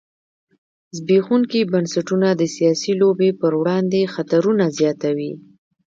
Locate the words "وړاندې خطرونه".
3.61-4.65